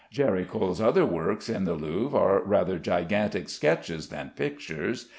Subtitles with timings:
[0.11, 5.09] Géricault's other works in the Louvre are rather gigantic sketches than pictures.